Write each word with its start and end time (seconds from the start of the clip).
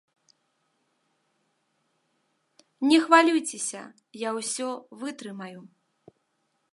Не 2.91 2.97
хвалюйцеся, 3.05 3.83
я 4.27 4.35
усе 4.41 4.67
вытрымаю. 5.03 5.61